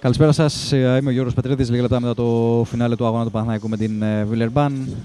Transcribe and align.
Καλησπέρα 0.00 0.32
σας. 0.32 0.72
Είμαι 0.72 1.02
ο 1.06 1.10
Γιώργος 1.10 1.34
Πετρίδη. 1.34 1.64
Λίγα 1.64 1.82
λεπτά 1.82 2.00
μετά 2.00 2.14
το 2.14 2.62
φινάλε 2.66 2.96
του 2.96 3.06
αγώνα 3.06 3.24
του 3.24 3.30
Παναθηναϊκού 3.30 3.68
με 3.68 3.76
την 3.76 4.02
Βιλερμπάν. 4.26 4.96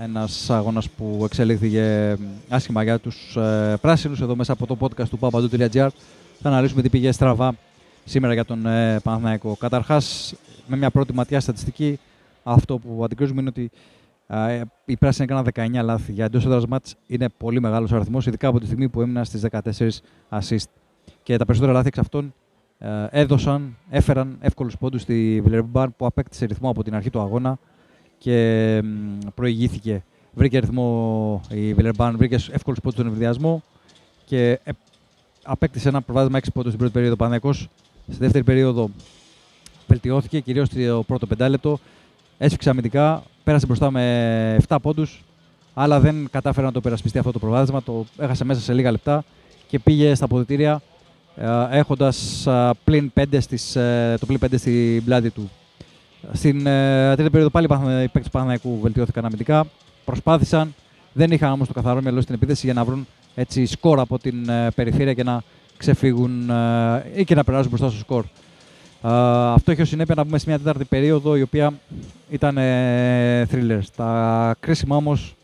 Ένας 0.00 0.50
αγώνας 0.50 0.88
που 0.88 1.20
εξελίχθηκε 1.24 2.16
άσχημα 2.48 2.82
για 2.82 2.98
τους 2.98 3.38
πράσινους. 3.80 4.20
Εδώ 4.20 4.36
μέσα 4.36 4.52
από 4.52 4.66
το 4.66 4.76
podcast 4.80 5.08
του 5.08 5.18
papadou.gr 5.20 5.88
θα 6.40 6.48
αναλύσουμε 6.48 6.82
τι 6.82 6.88
πήγε 6.88 7.12
στραβά 7.12 7.54
σήμερα 8.04 8.32
για 8.32 8.44
τον 8.44 8.62
Παναθηναϊκό. 9.02 9.56
Καταρχάς, 9.56 10.34
με 10.66 10.76
μια 10.76 10.90
πρώτη 10.90 11.14
ματιά 11.14 11.40
στατιστική, 11.40 11.98
αυτό 12.42 12.78
που 12.78 13.04
αντικρίζουμε 13.04 13.40
είναι 13.40 13.50
ότι 13.50 13.70
οι 14.84 14.96
πράσινοι 14.96 15.26
έκαναν 15.30 15.78
19 15.80 15.84
λάθη. 15.84 16.12
Για 16.12 16.24
εντός 16.24 16.44
έδρας 16.44 16.66
μάτς 16.66 16.94
είναι 17.06 17.28
πολύ 17.38 17.60
μεγάλος 17.60 17.92
αριθμός, 17.92 18.26
ειδικά 18.26 18.48
από 18.48 18.60
τη 18.60 18.66
στιγμή 18.66 18.88
που 18.88 19.00
έμειναν 19.00 19.24
στις 19.24 19.44
14 19.50 20.02
assist. 20.30 20.68
Και 21.22 21.36
τα 21.36 21.44
περισσότερα 21.44 21.72
λάθη 21.72 21.88
εξ 21.88 21.98
αυτών 21.98 22.24
ε, 22.24 22.47
έδωσαν, 23.10 23.76
έφεραν 23.90 24.36
εύκολους 24.40 24.76
πόντους 24.78 25.02
στη 25.02 25.40
Βιλερμπάν 25.44 25.94
που 25.96 26.06
απέκτησε 26.06 26.44
ρυθμό 26.44 26.70
από 26.70 26.82
την 26.82 26.94
αρχή 26.94 27.10
του 27.10 27.20
αγώνα 27.20 27.58
και 28.18 28.82
προηγήθηκε. 29.34 30.02
Βρήκε 30.32 30.58
ρυθμό 30.58 31.40
η 31.50 31.74
Βιλερμπάν, 31.74 32.16
βρήκε 32.16 32.34
εύκολους 32.34 32.80
πόντους 32.80 32.98
στον 32.98 33.06
ευδιασμό 33.12 33.62
και 34.24 34.60
ε, 34.64 34.70
απέκτησε 35.42 35.88
ένα 35.88 36.02
προβάδισμα 36.02 36.38
6 36.38 36.42
πόντους 36.52 36.68
στην 36.68 36.78
πρώτη 36.78 36.92
περίοδο 36.92 37.16
Πανέκο. 37.16 37.52
Στη 37.52 38.16
δεύτερη 38.18 38.44
περίοδο 38.44 38.90
βελτιώθηκε, 39.86 40.40
κυρίως 40.40 40.68
στο 40.68 41.04
πρώτο 41.06 41.26
πεντάλεπτο. 41.26 41.78
Έσφιξε 42.38 42.70
αμυντικά, 42.70 43.22
πέρασε 43.44 43.66
μπροστά 43.66 43.90
με 43.90 44.56
7 44.68 44.76
πόντους, 44.82 45.24
αλλά 45.74 46.00
δεν 46.00 46.28
κατάφερε 46.30 46.66
να 46.66 46.72
το 46.72 46.80
περασπιστεί 46.80 47.18
αυτό 47.18 47.32
το 47.32 47.38
προβάδισμα. 47.38 47.82
Το 47.82 48.04
έχασε 48.18 48.44
μέσα 48.44 48.60
σε 48.60 48.72
λίγα 48.72 48.90
λεπτά 48.90 49.24
και 49.68 49.78
πήγε 49.78 50.14
στα 50.14 50.24
αποδητήρια 50.24 50.80
ε, 51.40 51.78
έχοντας 51.78 52.46
πλην 52.84 53.12
5 53.14 53.24
στις, 53.40 53.76
ε, 53.76 54.16
το 54.20 54.26
πλην 54.26 54.38
5 54.38 54.58
στην 54.58 55.04
πλάτη 55.04 55.30
του. 55.30 55.50
Στην 56.32 56.66
ε, 56.66 57.14
τρίτη 57.14 57.30
περίοδο 57.30 57.50
πάλι 57.50 57.66
οι 57.66 58.08
παίκτες 58.08 58.22
του 58.24 58.30
Παναναϊκού 58.30 58.78
βελτιώθηκαν 58.80 59.24
αμυντικά. 59.24 59.64
Προσπάθησαν, 60.04 60.74
δεν 61.12 61.30
είχαν 61.30 61.52
όμως 61.52 61.68
το 61.68 61.72
καθαρό 61.72 62.02
μυαλό 62.02 62.20
στην 62.20 62.34
επίθεση 62.34 62.66
για 62.66 62.74
να 62.74 62.84
βρουν 62.84 63.06
έτσι, 63.34 63.66
σκορ 63.66 64.00
από 64.00 64.18
την 64.18 64.50
περιφέρεια 64.74 65.14
και 65.14 65.22
να 65.22 65.42
ξεφύγουν 65.76 66.50
ή 67.14 67.24
και 67.24 67.34
να 67.34 67.44
περάσουν 67.44 67.68
μπροστά 67.68 67.88
στο 67.88 67.98
σκορ. 67.98 68.24
αυτό 69.54 69.70
έχει 69.70 69.82
ως 69.82 69.88
συνέπεια 69.88 70.14
να 70.14 70.24
πούμε 70.24 70.38
σε 70.38 70.44
μια 70.48 70.58
τέταρτη 70.58 70.84
περίοδο 70.84 71.36
η 71.36 71.42
οποία 71.42 71.72
ήταν 72.30 72.56
thriller. 73.50 73.80
Τα 73.96 74.56
κρίσιμα 74.60 74.96
όμως 74.96 75.36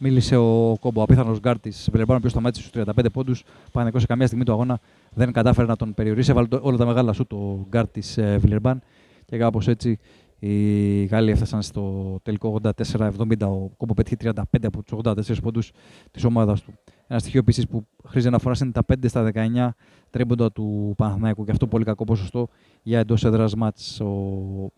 μίλησε 0.00 0.36
ο 0.36 0.76
Κόμπο, 0.80 1.02
απίθανος 1.02 1.38
γκάρ 1.38 1.58
τη 1.60 1.70
Βελεμπάν, 1.90 2.14
ο 2.14 2.18
οποίο 2.18 2.30
σταμάτησε 2.30 2.66
στους 2.66 2.82
35 2.96 3.06
πόντους. 3.12 3.42
Παναθηναϊκός 3.72 3.98
σε 3.98 4.06
καμία 4.06 4.26
στιγμή 4.26 4.44
του 4.44 4.52
αγώνα 4.52 4.80
δεν 5.12 5.32
κατάφερε 5.32 5.66
να 5.66 5.76
τον 5.76 5.94
περιορίσει. 5.94 6.30
Έβαλε 6.30 6.48
όλα 6.60 6.76
τα 6.76 6.86
μεγάλα 6.86 7.12
σου 7.12 7.26
το 7.26 7.66
γκάρ 7.68 7.88
της 7.88 8.18
ε, 8.18 8.36
Βιλερμπάν 8.38 8.82
και 9.24 9.36
κάπως 9.36 9.68
έτσι 9.68 9.98
οι 10.38 11.04
Γάλλοι 11.04 11.30
έφτασαν 11.30 11.62
στο 11.62 12.16
τελικό 12.22 12.60
84-70. 12.62 13.10
Ο 13.40 13.68
Κόμπο 13.76 13.94
πέτυχε 13.94 14.16
35 14.20 14.42
από 14.62 14.82
τους 14.82 14.98
84 15.04 15.42
πόντους 15.42 15.72
της 16.10 16.24
ομάδας 16.24 16.62
του. 16.62 16.72
Ένα 17.06 17.18
στοιχείο 17.18 17.40
επίσης 17.40 17.66
που 17.66 17.86
χρήζει 18.06 18.26
αναφορά 18.26 18.54
είναι 18.62 18.70
τα 18.70 18.84
5 18.86 18.94
στα 19.08 19.30
19 19.34 19.68
τρίποντα 20.10 20.52
του 20.52 20.94
Παναθηναϊκού 20.96 21.44
και 21.44 21.50
αυτό 21.50 21.66
πολύ 21.66 21.84
κακό 21.84 22.04
ποσοστό 22.04 22.48
για 22.82 22.98
εντός 22.98 23.24
έδρας 23.24 23.54
μάτς. 23.54 24.00
Ο 24.00 24.12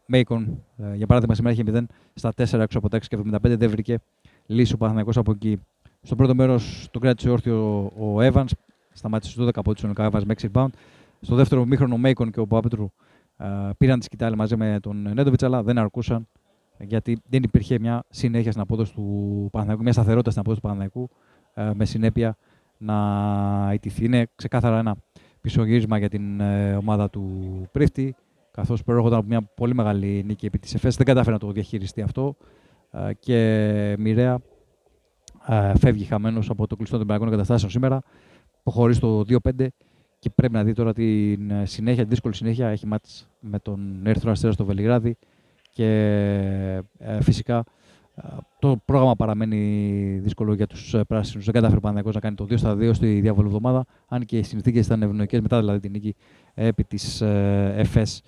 Μέικον, 0.06 0.64
ε, 0.76 0.94
για 0.94 1.06
παράδειγμα, 1.06 1.34
σήμερα 1.34 1.54
είχε 1.54 1.62
0 1.66 1.86
στα 2.14 2.32
4 2.36 2.60
έξω 2.60 2.78
από 2.78 2.88
τα 2.88 2.96
6 2.96 3.08
και 3.08 3.16
75, 3.16 3.56
δεν 3.56 3.70
βρήκε 3.70 3.98
λύση 4.46 4.74
ο 4.74 4.76
Παναθηναϊκός 4.76 5.16
από 5.16 5.30
εκεί. 5.30 5.60
Στο 6.02 6.14
πρώτο 6.14 6.34
μέρος 6.34 6.88
τον 6.90 7.00
κράτησε 7.00 7.30
όρθιο 7.30 7.84
ο 7.84 8.16
Evans, 8.18 8.50
σταμάτησε 8.92 9.30
στους 9.32 9.46
12 9.46 9.50
από 9.54 9.72
του 9.72 9.78
συνολικά 9.78 10.10
Evans 10.12 10.24
με 10.24 10.34
6 10.42 10.46
rebound. 10.52 10.68
Στο 11.20 11.34
δεύτερο 11.34 11.64
μήχρονο 11.64 11.94
ο 11.94 11.98
Μέικον 11.98 12.30
και 12.30 12.40
ο 12.40 12.46
Παπέτρου 12.46 12.90
πήραν 13.78 13.98
τη 13.98 14.04
σκητάλη 14.04 14.36
μαζί 14.36 14.56
με 14.56 14.78
τον 14.82 15.02
Νέντοβιτς, 15.14 15.42
αλλά 15.42 15.62
δεν 15.62 15.78
αρκούσαν 15.78 16.28
γιατί 16.78 17.20
δεν 17.28 17.42
υπήρχε 17.42 17.78
μια 17.78 18.04
συνέχεια 18.08 18.50
στην 18.50 18.62
απόδοση 18.62 18.92
του 18.94 19.48
Παναθηναϊκού, 19.50 19.82
μια 19.82 19.92
σταθερότητα 19.92 20.30
στην 20.30 20.40
απόδοση 20.40 20.60
του 20.60 20.68
Παναθηναϊκού, 20.68 21.10
με 21.78 21.84
συνέπεια 21.84 22.36
να 22.78 23.70
ιτηθεί. 23.74 24.04
Είναι 24.04 24.26
ξεκάθαρα 24.36 24.78
ένα 24.78 24.96
πισωγύρισμα 25.40 25.98
για 25.98 26.08
την 26.08 26.40
ε, 26.40 26.74
ομάδα 26.74 27.10
του 27.10 27.30
Πρίφτη, 27.72 28.14
καθώς 28.50 28.82
προέρχονταν 28.82 29.18
από 29.18 29.28
μια 29.28 29.42
πολύ 29.42 29.74
μεγάλη 29.74 30.22
νίκη 30.26 30.46
επί 30.46 30.58
της 30.58 30.74
ΕΦΕΣ. 30.74 30.96
Δεν 30.96 31.06
κατάφερε 31.06 31.32
να 31.32 31.38
το 31.38 31.52
διαχειριστεί 31.52 32.02
αυτό 32.02 32.36
και 33.20 33.96
μοιραία 33.98 34.38
φεύγει 35.78 36.04
χαμένος 36.04 36.50
από 36.50 36.66
το 36.66 36.76
κλειστό 36.76 36.96
των 36.96 37.06
πυρηνικών 37.06 37.32
εγκαταστάσεων 37.32 37.70
σήμερα. 37.70 38.00
Προχωρεί 38.62 38.94
στο 38.94 39.24
2-5 39.28 39.66
και 40.18 40.30
πρέπει 40.30 40.52
να 40.52 40.64
δει 40.64 40.72
τώρα 40.72 40.92
την 40.92 41.52
συνέχεια, 41.62 42.00
την 42.00 42.08
δύσκολη 42.08 42.34
συνέχεια. 42.34 42.68
Έχει 42.68 42.86
μάτς 42.86 43.28
με 43.40 43.58
τον 43.58 44.06
Έρθρο 44.06 44.30
Αστέρα 44.30 44.52
στο 44.52 44.64
Βελιγράδι 44.64 45.16
και 45.70 45.86
ε, 46.98 47.20
φυσικά 47.20 47.64
το 48.58 48.80
πρόγραμμα 48.84 49.16
παραμένει 49.16 50.18
δύσκολο 50.22 50.54
για 50.54 50.66
τους 50.66 50.94
πράσινους. 51.08 51.44
Δεν 51.44 51.54
κατάφερε 51.54 51.80
ο 52.02 52.12
να 52.12 52.20
κάνει 52.20 52.34
το 52.36 52.46
2 52.50 52.58
στα 52.58 52.74
2 52.74 52.94
στη 52.94 53.20
διάβολη 53.20 53.46
εβδομάδα, 53.46 53.84
αν 54.08 54.24
και 54.24 54.38
οι 54.38 54.42
συνθήκες 54.42 54.86
ήταν 54.86 55.02
ευνοϊκές 55.02 55.40
μετά 55.40 55.58
δηλαδή 55.58 55.78
την 55.78 55.90
νίκη 55.90 56.14
επί 56.54 56.84
της 56.84 57.20
ε, 57.20 57.72
ΕΦΕΣ. 57.76 58.22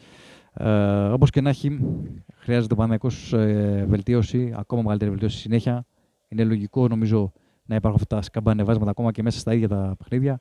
Ε, 0.53 0.69
Όπως 1.09 1.31
και 1.31 1.41
να 1.41 1.49
έχει, 1.49 1.79
χρειάζεται 2.44 2.72
ο 2.72 2.77
Παναθηναϊκός 2.77 3.32
ε, 3.32 3.84
βελτίωση, 3.88 4.53
ακόμα 4.56 4.82
μεγαλύτερη 4.82 5.10
βελτίωση 5.10 5.38
συνέχεια. 5.38 5.87
Είναι 6.28 6.44
λογικό 6.44 6.88
νομίζω 6.88 7.32
να 7.65 7.75
υπάρχουν 7.75 8.00
αυτά 8.03 8.16
τα 8.16 8.22
σκαμπανεβάσματα 8.22 8.91
ακόμα 8.91 9.12
και 9.12 9.22
μέσα 9.22 9.38
στα 9.38 9.55
ίδια 9.55 9.69
τα 9.69 9.94
παιχνίδια. 9.99 10.41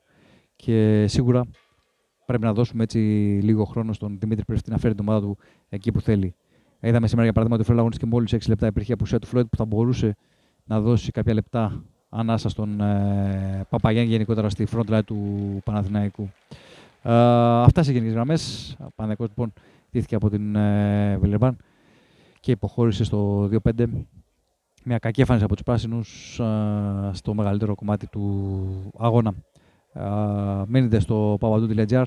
Και 0.55 1.05
σίγουρα 1.07 1.43
πρέπει 2.25 2.43
να 2.43 2.53
δώσουμε 2.53 2.83
έτσι 2.83 2.97
λίγο 3.43 3.63
χρόνο 3.65 3.93
στον 3.93 4.17
Δημήτρη 4.19 4.45
Πρεφτή 4.45 4.69
να 4.69 4.77
φέρει 4.77 4.95
την 4.95 5.07
ομάδα 5.07 5.25
του 5.25 5.37
εκεί 5.69 5.91
που 5.91 6.01
θέλει. 6.01 6.35
Είδαμε 6.79 7.07
σήμερα 7.07 7.23
για 7.23 7.33
παράδειγμα 7.33 7.61
ότι 7.61 7.71
ο 7.71 7.75
Φρέλ 7.75 7.89
και 7.89 8.05
μόλις 8.05 8.33
6 8.33 8.39
λεπτά 8.47 8.67
υπήρχε 8.67 8.93
απουσία 8.93 9.19
του 9.19 9.27
Φλόιτ 9.27 9.47
που 9.49 9.57
θα 9.57 9.65
μπορούσε 9.65 10.15
να 10.63 10.81
δώσει 10.81 11.11
κάποια 11.11 11.33
λεπτά 11.33 11.83
ανάσα 12.09 12.49
στον 12.49 12.81
ε, 12.81 13.65
Παπαγιάννη 13.69 14.09
γενικότερα 14.11 14.49
στη 14.49 14.67
front 14.71 14.89
line 14.89 15.03
του 15.05 15.59
Παναθηναϊκού. 15.63 16.29
Ε, 17.01 17.13
αυτά 17.61 17.83
σε 17.83 17.91
γενικές 17.91 18.13
γραμμές. 18.13 18.71
Ο 18.71 18.91
Παναθηναϊκός 18.95 19.27
λοιπόν 19.27 19.53
τήθηκε 19.91 20.15
από 20.15 20.29
την 20.29 20.55
ε, 20.55 21.17
Βιλερμπάν 21.17 21.57
και 22.43 22.51
υποχώρησε 22.51 23.03
στο 23.03 23.49
2-5. 23.63 23.85
Μια 24.83 24.97
κακή 24.97 25.19
εμφάνιση 25.19 25.45
από 25.45 25.53
τους 25.53 25.63
πράσινους 25.63 26.39
ε, 26.39 27.09
στο 27.13 27.33
μεγαλύτερο 27.33 27.75
κομμάτι 27.75 28.07
του 28.07 28.91
αγώνα. 28.97 29.33
Ε, 29.93 30.01
μείνετε 30.67 30.99
στο 30.99 31.37
papadou.gr, 31.41 32.05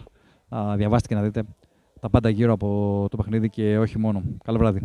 διαβάστε 0.76 1.08
και 1.08 1.14
να 1.14 1.22
δείτε 1.22 1.42
τα 2.00 2.10
πάντα 2.10 2.28
γύρω 2.28 2.52
από 2.52 3.06
το 3.10 3.16
παιχνίδι 3.16 3.50
και 3.50 3.78
όχι 3.78 3.98
μόνο. 3.98 4.22
Καλό 4.44 4.58
βράδυ. 4.58 4.80